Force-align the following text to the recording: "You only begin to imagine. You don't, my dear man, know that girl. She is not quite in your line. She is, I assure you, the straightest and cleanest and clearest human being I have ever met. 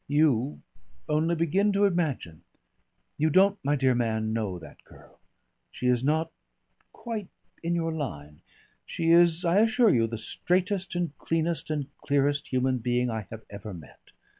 "You 0.07 0.61
only 1.07 1.35
begin 1.35 1.71
to 1.73 1.85
imagine. 1.85 2.41
You 3.19 3.29
don't, 3.29 3.59
my 3.63 3.75
dear 3.75 3.93
man, 3.93 4.33
know 4.33 4.57
that 4.57 4.83
girl. 4.83 5.19
She 5.69 5.85
is 5.89 6.03
not 6.03 6.31
quite 6.91 7.27
in 7.61 7.75
your 7.75 7.91
line. 7.91 8.41
She 8.83 9.11
is, 9.11 9.45
I 9.45 9.59
assure 9.59 9.93
you, 9.93 10.07
the 10.07 10.17
straightest 10.17 10.95
and 10.95 11.15
cleanest 11.19 11.69
and 11.69 11.85
clearest 11.99 12.47
human 12.47 12.79
being 12.79 13.11
I 13.11 13.27
have 13.29 13.43
ever 13.51 13.75
met. 13.75 14.11